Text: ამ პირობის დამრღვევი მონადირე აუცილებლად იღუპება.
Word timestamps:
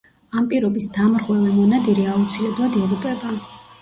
ამ 0.39 0.45
პირობის 0.53 0.87
დამრღვევი 0.95 1.53
მონადირე 1.59 2.07
აუცილებლად 2.17 2.81
იღუპება. 2.85 3.37